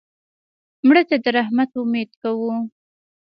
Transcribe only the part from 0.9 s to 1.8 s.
ته د رحمت